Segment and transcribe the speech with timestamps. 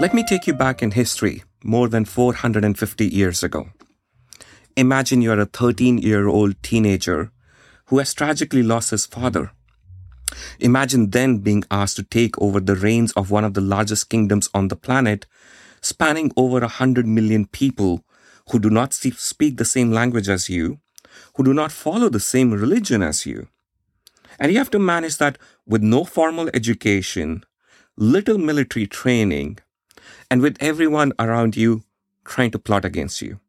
[0.00, 3.68] Let me take you back in history more than 450 years ago.
[4.74, 7.30] Imagine you're a 13 year old teenager
[7.88, 9.50] who has tragically lost his father.
[10.58, 14.48] Imagine then being asked to take over the reins of one of the largest kingdoms
[14.54, 15.26] on the planet,
[15.82, 18.02] spanning over 100 million people
[18.50, 20.78] who do not speak the same language as you,
[21.34, 23.48] who do not follow the same religion as you.
[24.38, 27.44] And you have to manage that with no formal education,
[27.98, 29.58] little military training,
[30.30, 31.82] and with everyone around you
[32.24, 33.40] trying to plot against you.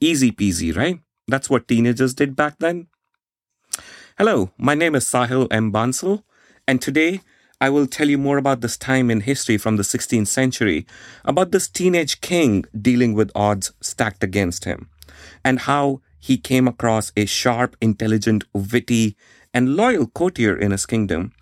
[0.00, 1.00] Easy peasy, right?
[1.28, 2.88] That's what teenagers did back then.
[4.18, 5.72] Hello, my name is Sahil M.
[5.72, 6.22] Bansal,
[6.66, 7.20] and today
[7.60, 10.86] I will tell you more about this time in history from the 16th century,
[11.24, 14.90] about this teenage king dealing with odds stacked against him,
[15.44, 19.16] and how he came across a sharp, intelligent, witty,
[19.54, 21.32] and loyal courtier in his kingdom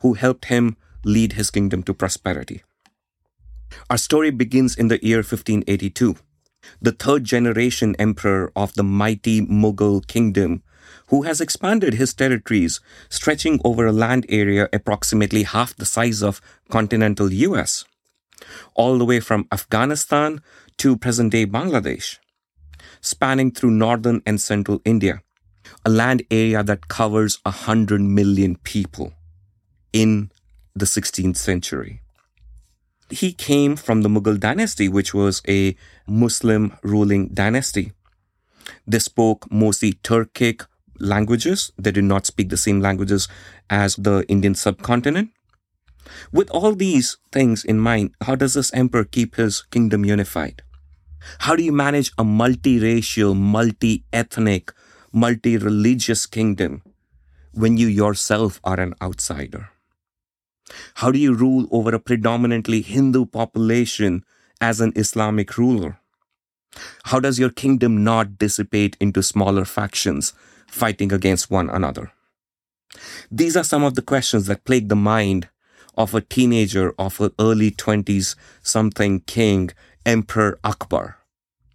[0.00, 2.62] who helped him lead his kingdom to prosperity.
[3.90, 6.16] Our story begins in the year 1582
[6.80, 10.62] the third generation emperor of the mighty Mughal kingdom,
[11.08, 16.40] who has expanded his territories, stretching over a land area approximately half the size of
[16.70, 17.84] continental US,
[18.74, 20.40] all the way from Afghanistan
[20.78, 22.18] to present day Bangladesh,
[23.00, 25.22] spanning through northern and central India,
[25.84, 29.12] a land area that covers 100 million people
[29.92, 30.30] in
[30.74, 32.02] the 16th century.
[33.10, 37.92] He came from the Mughal dynasty, which was a Muslim ruling dynasty.
[38.86, 40.66] They spoke mostly Turkic
[40.98, 41.72] languages.
[41.78, 43.28] They did not speak the same languages
[43.70, 45.30] as the Indian subcontinent.
[46.32, 50.62] With all these things in mind, how does this emperor keep his kingdom unified?
[51.40, 54.72] How do you manage a multiracial, multi ethnic,
[55.12, 56.82] multi religious kingdom
[57.52, 59.70] when you yourself are an outsider?
[60.94, 64.24] How do you rule over a predominantly Hindu population
[64.60, 65.98] as an Islamic ruler?
[67.04, 70.32] How does your kingdom not dissipate into smaller factions
[70.66, 72.12] fighting against one another?
[73.30, 75.48] These are some of the questions that plague the mind
[75.96, 79.70] of a teenager of an early 20s something king,
[80.06, 81.18] Emperor Akbar.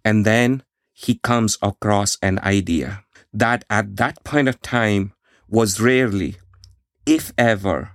[0.04, 0.62] And then
[0.92, 5.12] he comes across an idea that at that point of time
[5.48, 6.36] was rarely,
[7.04, 7.93] if ever,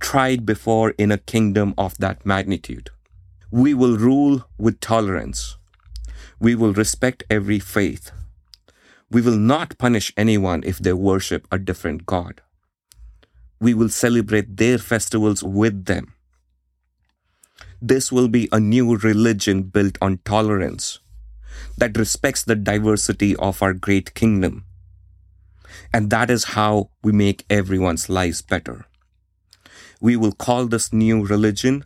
[0.00, 2.90] tried before in a kingdom of that magnitude.
[3.50, 5.56] We will rule with tolerance.
[6.38, 8.10] We will respect every faith.
[9.10, 12.42] We will not punish anyone if they worship a different God.
[13.60, 16.12] We will celebrate their festivals with them.
[17.80, 20.98] This will be a new religion built on tolerance
[21.78, 24.64] that respects the diversity of our great kingdom.
[25.92, 28.86] And that is how we make everyone's lives better
[30.00, 31.84] we will call this new religion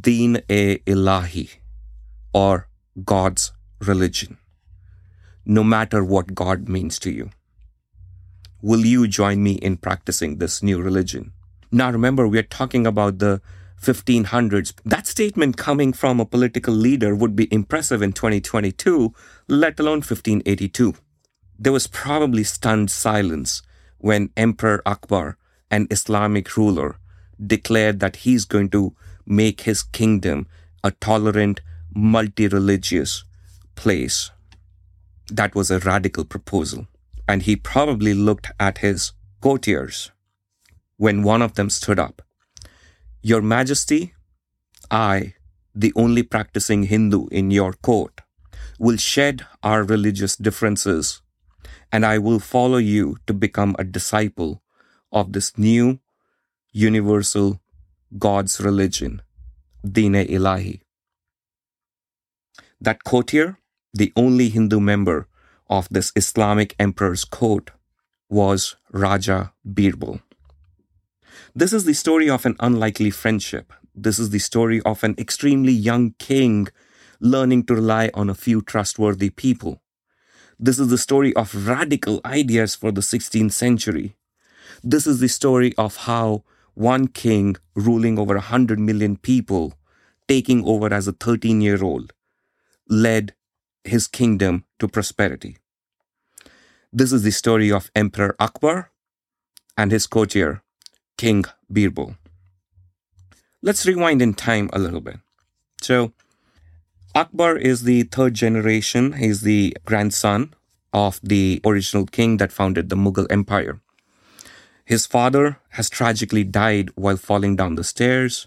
[0.00, 1.56] Deen e Ilahi
[2.32, 2.68] or
[3.04, 4.38] God's religion,
[5.46, 7.30] no matter what God means to you.
[8.60, 11.32] Will you join me in practicing this new religion?
[11.70, 13.40] Now remember, we are talking about the
[13.80, 14.74] 1500s.
[14.84, 19.14] That statement coming from a political leader would be impressive in 2022,
[19.46, 20.94] let alone 1582.
[21.58, 23.62] There was probably stunned silence
[23.98, 25.36] when Emperor Akbar,
[25.70, 26.98] an Islamic ruler,
[27.44, 28.94] declared that he's going to
[29.26, 30.46] make his kingdom
[30.82, 31.60] a tolerant,
[31.94, 33.24] multi religious
[33.74, 34.30] place.
[35.30, 36.86] That was a radical proposal.
[37.26, 40.10] And he probably looked at his courtiers
[40.96, 42.22] when one of them stood up.
[43.22, 44.14] Your Majesty,
[44.90, 45.34] I,
[45.74, 48.20] the only practicing Hindu in your court,
[48.78, 51.20] will shed our religious differences,
[51.92, 54.62] and I will follow you to become a disciple
[55.12, 56.00] of this new
[56.78, 57.60] universal
[58.18, 59.22] God's religion,
[59.84, 60.80] Dine Ilahi.
[62.80, 63.58] That courtier,
[63.92, 65.26] the only Hindu member
[65.68, 67.72] of this Islamic emperor's court,
[68.30, 70.20] was Raja Birbal.
[71.52, 73.72] This is the story of an unlikely friendship.
[73.94, 76.68] This is the story of an extremely young king
[77.20, 79.82] learning to rely on a few trustworthy people.
[80.60, 84.14] This is the story of radical ideas for the 16th century.
[84.84, 86.44] This is the story of how
[86.78, 89.74] one king ruling over 100 million people,
[90.28, 92.12] taking over as a 13 year old,
[92.88, 93.34] led
[93.82, 95.56] his kingdom to prosperity.
[96.92, 98.90] This is the story of Emperor Akbar
[99.76, 100.62] and his courtier,
[101.16, 102.16] King Birbal.
[103.60, 105.18] Let's rewind in time a little bit.
[105.82, 106.12] So,
[107.14, 110.54] Akbar is the third generation, he's the grandson
[110.92, 113.80] of the original king that founded the Mughal Empire.
[114.88, 118.46] His father has tragically died while falling down the stairs.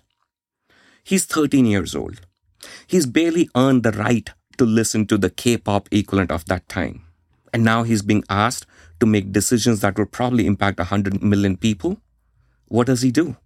[1.04, 2.22] He's 13 years old.
[2.88, 4.28] He's barely earned the right
[4.58, 7.06] to listen to the K pop equivalent of that time.
[7.54, 8.66] And now he's being asked
[9.00, 12.02] to make decisions that will probably impact 100 million people.
[12.70, 13.38] What does he do?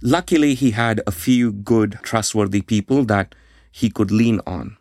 [0.00, 3.34] Luckily, he had a few good, trustworthy people that
[3.72, 4.76] he could lean on.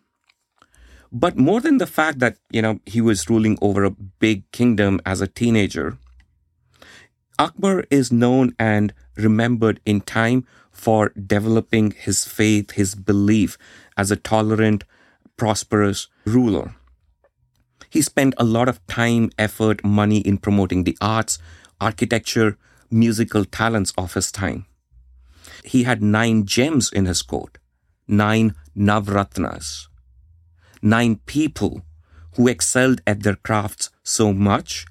[1.11, 5.01] But more than the fact that, you know, he was ruling over a big kingdom
[5.07, 5.97] as a teenager,
[7.37, 13.57] Akbar is known and remembered in time for developing his faith, his belief
[13.97, 14.83] as a tolerant,
[15.35, 16.75] prosperous ruler.
[17.89, 21.39] He spent a lot of time, effort, money in promoting the arts,
[21.79, 22.57] architecture,
[22.89, 24.65] musical talents of his time.
[25.63, 27.57] He had nine gems in his court,
[28.07, 29.87] nine Navratnas,
[30.81, 31.81] nine people
[32.35, 34.85] who excelled at their crafts so much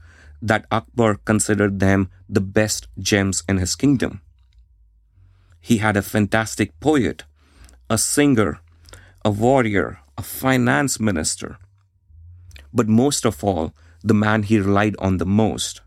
[0.44, 4.20] that Akbar considered them the best gems in his kingdom.
[5.58, 7.24] He had a fantastic poet,
[7.88, 8.60] a singer,
[9.24, 11.56] a warrior, a finance minister.
[12.74, 15.80] But most of all, the man he relied on the most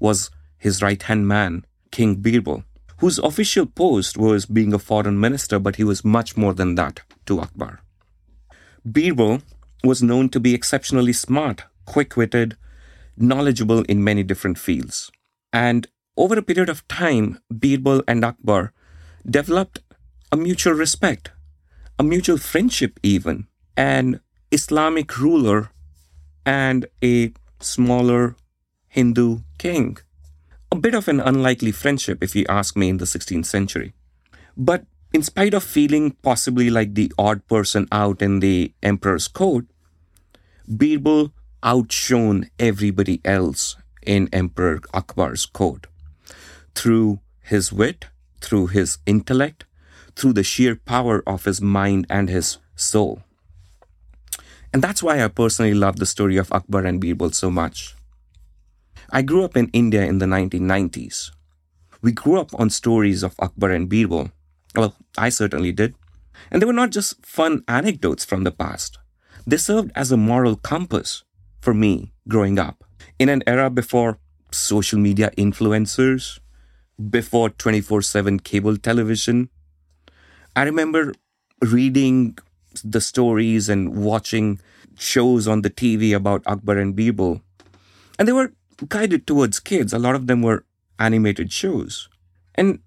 [0.00, 2.64] was his right hand man, King Birbal,
[3.00, 7.02] whose official post was being a foreign minister, but he was much more than that
[7.26, 7.80] to Akbar.
[8.86, 9.42] Birbal
[9.84, 12.56] was known to be exceptionally smart, quick witted,
[13.20, 15.10] knowledgeable in many different fields.
[15.52, 15.86] And
[16.16, 18.72] over a period of time, Birbal and Akbar
[19.28, 19.80] developed
[20.32, 21.30] a mutual respect,
[21.98, 24.20] a mutual friendship, even, an
[24.50, 25.70] Islamic ruler
[26.44, 28.36] and a smaller
[28.88, 29.98] Hindu king.
[30.70, 33.94] A bit of an unlikely friendship, if you ask me, in the 16th century.
[34.56, 39.66] But in spite of feeling possibly like the odd person out in the emperor's court,
[40.68, 41.32] Birbal
[41.62, 45.86] outshone everybody else in Emperor Akbar's court
[46.74, 48.06] through his wit,
[48.40, 49.64] through his intellect,
[50.14, 53.22] through the sheer power of his mind and his soul.
[54.72, 57.94] And that's why I personally love the story of Akbar and Birbal so much.
[59.10, 61.30] I grew up in India in the 1990s.
[62.02, 64.30] We grew up on stories of Akbar and Birbal.
[64.76, 65.94] Well, I certainly did.
[66.50, 68.98] And they were not just fun anecdotes from the past.
[69.46, 71.24] They served as a moral compass
[71.60, 72.84] for me growing up.
[73.18, 74.18] In an era before
[74.50, 76.38] social media influencers,
[77.10, 79.50] before 24 7 cable television.
[80.56, 81.12] I remember
[81.60, 82.38] reading
[82.84, 84.60] the stories and watching
[84.96, 87.40] shows on the TV about Akbar and Birbal.
[88.18, 88.52] And they were
[88.88, 89.92] guided towards kids.
[89.92, 90.64] A lot of them were
[90.98, 92.08] animated shows.
[92.56, 92.80] And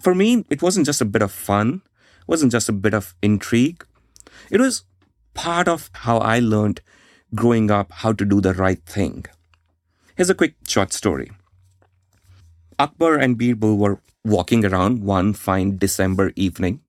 [0.00, 1.82] for me, it wasn't just a bit of fun,
[2.20, 3.84] it wasn't just a bit of intrigue.
[4.50, 4.84] It was
[5.34, 6.80] part of how I learned
[7.34, 9.24] growing up how to do the right thing.
[10.16, 11.30] Here's a quick short story.
[12.78, 16.80] Akbar and Birbal were walking around one fine December evening.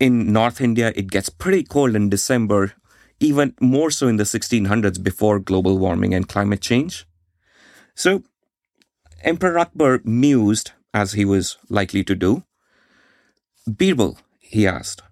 [0.00, 2.72] In North India, it gets pretty cold in December,
[3.20, 7.06] even more so in the 1600s before global warming and climate change.
[7.94, 8.24] So,
[9.22, 12.44] Emperor Akbar mused, as he was likely to do.
[13.68, 15.02] Birbal, he asked,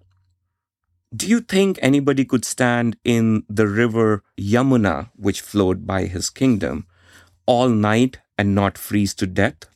[1.15, 6.87] do you think anybody could stand in the river Yamuna, which flowed by his kingdom,
[7.45, 9.67] all night and not freeze to death?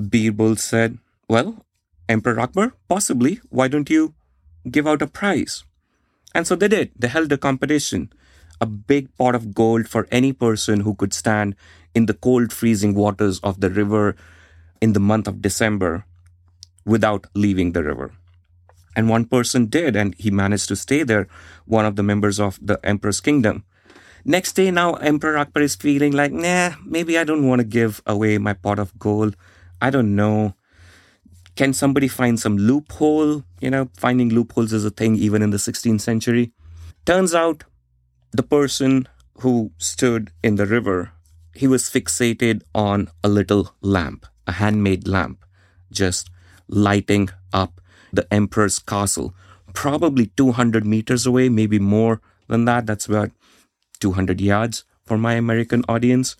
[0.00, 1.64] Birbal said, Well,
[2.08, 3.40] Emperor Akbar, possibly.
[3.50, 4.14] Why don't you
[4.68, 5.62] give out a prize?
[6.34, 6.90] And so they did.
[6.98, 8.12] They held a competition,
[8.60, 11.54] a big pot of gold for any person who could stand
[11.94, 14.16] in the cold, freezing waters of the river
[14.80, 16.04] in the month of December
[16.84, 18.10] without leaving the river.
[18.96, 21.26] And one person did, and he managed to stay there,
[21.66, 23.64] one of the members of the emperor's kingdom.
[24.24, 28.00] Next day, now Emperor Akbar is feeling like, nah, maybe I don't want to give
[28.06, 29.36] away my pot of gold.
[29.82, 30.54] I don't know.
[31.56, 33.44] Can somebody find some loophole?
[33.60, 36.52] You know, finding loopholes is a thing even in the 16th century.
[37.04, 37.64] Turns out
[38.32, 39.08] the person
[39.40, 41.12] who stood in the river,
[41.54, 45.44] he was fixated on a little lamp, a handmade lamp,
[45.92, 46.30] just
[46.66, 47.80] lighting up
[48.14, 49.34] the emperor's castle,
[49.72, 52.86] probably 200 meters away, maybe more than that.
[52.86, 53.30] That's about
[54.00, 56.36] 200 yards for my American audience.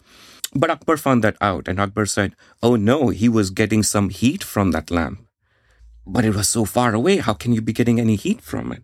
[0.55, 4.45] But Akbar found that out, and Akbar said, Oh no, he was getting some heat
[4.45, 5.27] from that lamp.
[6.07, 8.83] But it was so far away, how can you be getting any heat from it?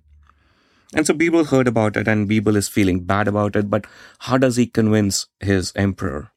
[0.92, 3.87] And so Birbal heard about it, and Birbal is feeling bad about it, but
[4.20, 6.32] how does he convince his emperor?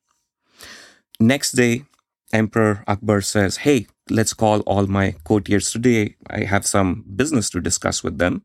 [1.19, 1.85] Next day,
[2.31, 6.15] Emperor Akbar says, Hey, let's call all my courtiers today.
[6.29, 8.43] I have some business to discuss with them.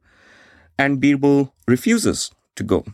[0.79, 2.85] And Birbal refuses to go.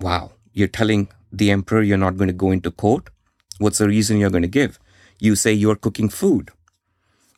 [0.00, 3.10] Wow, you're telling the emperor you're not going to go into court?
[3.58, 4.78] What's the reason you're going to give?
[5.18, 6.50] You say you're cooking food.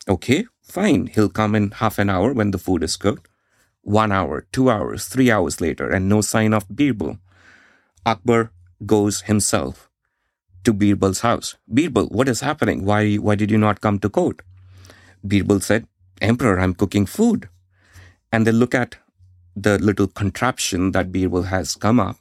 [0.07, 1.07] Okay, fine.
[1.07, 3.27] He'll come in half an hour when the food is cooked.
[3.81, 7.19] One hour, two hours, three hours later, and no sign of Birbal.
[8.05, 8.51] Akbar
[8.85, 9.89] goes himself
[10.65, 11.55] to Birbal's house.
[11.71, 12.85] Birbal, what is happening?
[12.85, 14.41] Why, why did you not come to court?
[15.25, 15.87] Birbal said,
[16.21, 17.49] Emperor, I'm cooking food.
[18.31, 18.97] And they look at
[19.55, 22.17] the little contraption that Birbal has come up,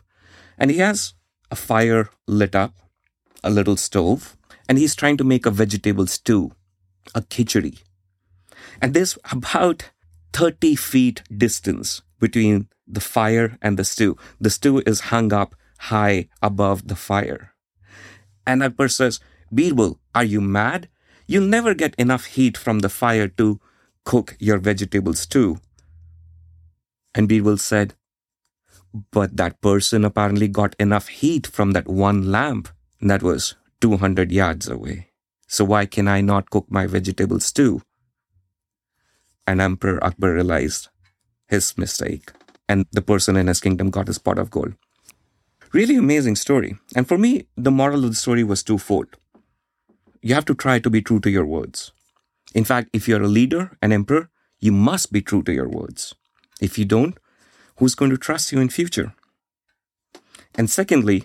[0.57, 1.15] and he has
[1.51, 2.75] a fire lit up,
[3.43, 4.37] a little stove,
[4.69, 6.53] and he's trying to make a vegetable stew,
[7.15, 7.83] a khichdi.
[8.81, 9.91] And there's about
[10.33, 14.17] 30 feet distance between the fire and the stew.
[14.41, 17.54] The stew is hung up high above the fire.
[18.47, 19.21] And Akbar says,
[19.53, 20.89] Birbal, are you mad?
[21.27, 23.61] You'll never get enough heat from the fire to
[24.05, 25.61] cook your vegetables too.
[27.15, 27.95] And Birbal said,
[29.11, 32.69] But that person apparently got enough heat from that one lamp
[33.01, 35.11] that was 200 yards away.
[35.47, 37.83] So why can I not cook my vegetables too?
[39.47, 40.89] And Emperor Akbar realized
[41.49, 42.33] his mistake,
[42.69, 44.75] and the person in his kingdom got his pot of gold.
[45.75, 46.77] Really amazing story.
[46.95, 49.09] And for me, the moral of the story was twofold.
[50.23, 51.91] You have to try to be true to your words.
[52.55, 56.15] In fact, if you're a leader, an emperor, you must be true to your words.
[56.61, 57.19] If you don't,
[57.79, 59.15] who's going to trust you in future?
[60.55, 61.25] And secondly,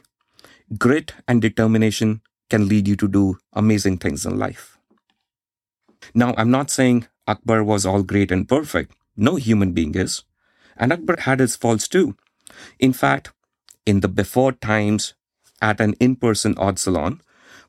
[0.80, 4.80] grit and determination can lead you to do amazing things in life.
[6.16, 8.96] Now, I'm not saying Akbar was all great and perfect.
[9.16, 10.24] No human being is.
[10.76, 12.16] And Akbar had his faults too.
[12.80, 13.32] In fact,
[13.90, 15.16] in the before times
[15.62, 17.22] at an in person odd salon,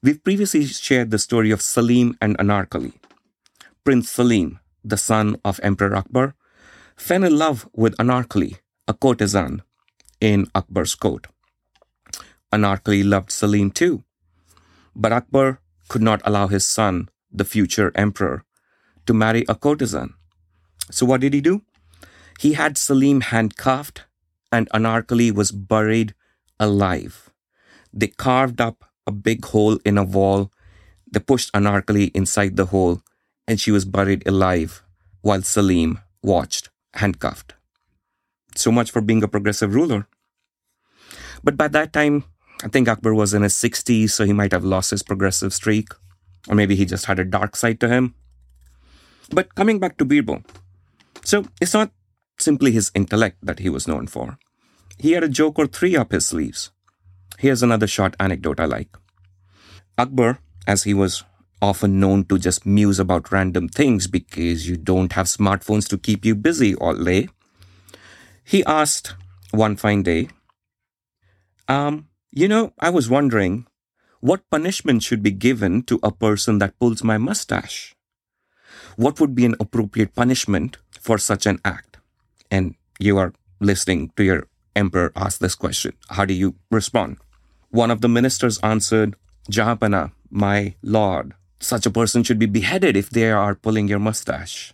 [0.02, 2.92] we've previously shared the story of Salim and Anarkali.
[3.84, 6.34] Prince Salim, the son of Emperor Akbar,
[6.94, 9.62] fell in love with Anarkali, a courtesan
[10.20, 11.26] in Akbar's court.
[12.52, 14.04] Anarkali loved Salim too,
[14.94, 18.44] but Akbar could not allow his son, the future emperor,
[19.06, 20.12] to marry a courtesan.
[20.90, 21.62] So what did he do?
[22.38, 24.04] He had Salim handcuffed
[24.52, 26.14] and Anarkali was buried
[26.58, 27.30] alive.
[27.92, 30.52] They carved up a big hole in a wall.
[31.10, 33.02] They pushed Anarkali inside the hole
[33.46, 34.82] and she was buried alive
[35.22, 37.54] while Salim watched, handcuffed.
[38.54, 40.06] So much for being a progressive ruler.
[41.42, 42.24] But by that time,
[42.62, 45.88] I think Akbar was in his 60s, so he might have lost his progressive streak.
[46.48, 48.14] Or maybe he just had a dark side to him.
[49.30, 50.44] But coming back to Birbal,
[51.24, 51.90] so it's not
[52.40, 54.38] simply his intellect that he was known for.
[54.98, 56.70] He had a joke or three up his sleeves.
[57.38, 58.96] Here's another short anecdote I like.
[59.96, 61.24] Akbar, as he was
[61.62, 66.24] often known to just muse about random things because you don't have smartphones to keep
[66.24, 67.28] you busy all day,
[68.44, 69.14] he asked
[69.52, 70.28] one fine day,
[71.68, 73.66] um, you know, I was wondering
[74.20, 77.94] what punishment should be given to a person that pulls my mustache?
[78.96, 81.89] What would be an appropriate punishment for such an act?
[82.50, 85.92] And you are listening to your emperor ask this question.
[86.10, 87.18] How do you respond?
[87.70, 89.16] One of the ministers answered,
[89.50, 94.72] Jahanpanah, my lord, such a person should be beheaded if they are pulling your mustache.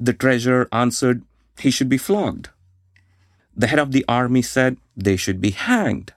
[0.00, 1.22] The treasurer answered,
[1.58, 2.50] he should be flogged.
[3.56, 6.12] The head of the army said they should be hanged.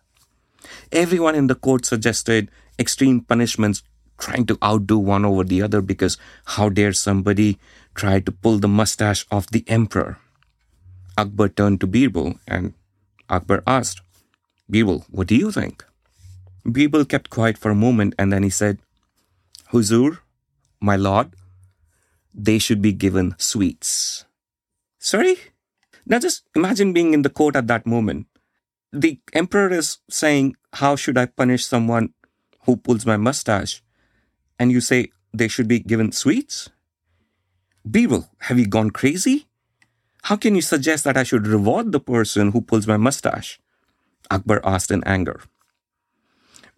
[0.91, 3.81] Everyone in the court suggested extreme punishments,
[4.19, 7.57] trying to outdo one over the other because how dare somebody
[7.95, 10.17] try to pull the mustache of the emperor?
[11.17, 12.74] Akbar turned to Birbal and
[13.29, 14.01] Akbar asked,
[14.69, 15.86] Birbal, what do you think?
[16.65, 18.79] Birbal kept quiet for a moment and then he said,
[19.71, 20.19] Huzur,
[20.79, 21.33] my lord,
[22.33, 24.25] they should be given sweets.
[25.00, 25.38] Sorry?
[26.05, 28.27] Now just imagine being in the court at that moment.
[28.91, 32.13] The emperor is saying, How should I punish someone
[32.65, 33.81] who pulls my mustache?
[34.60, 36.69] And you say they should be given sweets?
[37.88, 39.47] Birbal, have you gone crazy?
[40.23, 43.59] How can you suggest that I should reward the person who pulls my mustache?
[44.29, 45.41] Akbar asked in anger.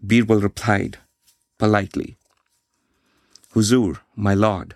[0.02, 0.98] Birbal replied
[1.60, 2.18] politely,
[3.54, 4.76] Huzur, my lord,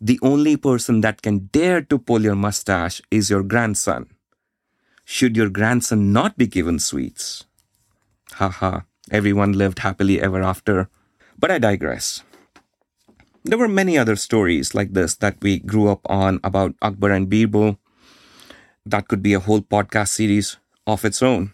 [0.00, 4.06] the only person that can dare to pull your mustache is your grandson.
[5.04, 7.44] Should your grandson not be given sweets?
[8.32, 10.88] Ha ha, everyone lived happily ever after.
[11.38, 12.22] But I digress.
[13.46, 17.28] There were many other stories like this that we grew up on about Akbar and
[17.28, 17.76] Birbal.
[18.86, 21.52] That could be a whole podcast series of its own.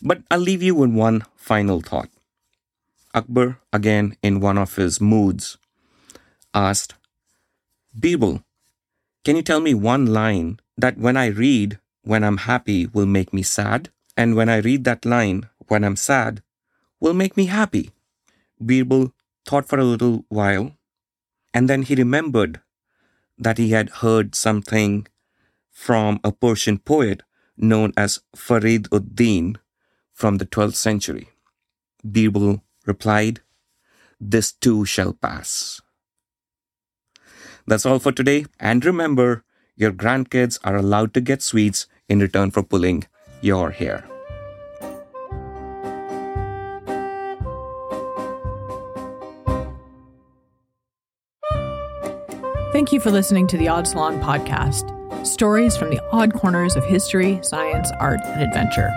[0.00, 2.08] But I'll leave you with one final thought.
[3.12, 5.58] Akbar, again in one of his moods,
[6.54, 6.94] asked,
[7.98, 8.44] Birbal,
[9.24, 13.32] can you tell me one line that when I read when I'm happy will make
[13.34, 16.44] me sad, and when I read that line when I'm sad
[17.00, 17.90] will make me happy?
[18.62, 19.12] Birbal
[19.44, 20.75] thought for a little while,
[21.56, 22.60] and then he remembered
[23.38, 25.06] that he had heard something
[25.70, 27.22] from a Persian poet
[27.56, 29.56] known as Farid ud-Din
[30.12, 31.30] from the 12th century.
[32.04, 33.40] Birbal replied,
[34.20, 35.80] This too shall pass.
[37.66, 38.44] That's all for today.
[38.60, 39.42] And remember,
[39.76, 43.04] your grandkids are allowed to get sweets in return for pulling
[43.40, 44.06] your hair.
[52.76, 54.92] Thank you for listening to the Odd Salon podcast
[55.26, 58.92] stories from the odd corners of history, science, art, and adventure.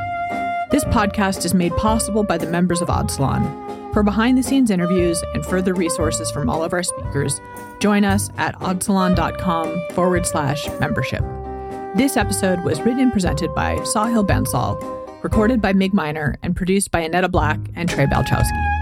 [0.70, 3.94] This podcast is made possible by the members of Odd Salon.
[3.94, 7.40] For behind the scenes interviews and further resources from all of our speakers,
[7.80, 11.24] join us at oddsalon.com forward slash membership.
[11.96, 16.92] This episode was written and presented by Sahil Bansal, recorded by Mig Minor, and produced
[16.92, 18.79] by Annetta Black and Trey Balchowski.